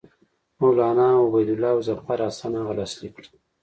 مولنا 0.59 1.05
عبیدالله 1.23 1.69
او 1.75 1.81
ظفرحسن 1.89 2.51
هغه 2.59 2.73
لاسلیک 2.79 3.11
کړه. 3.15 3.29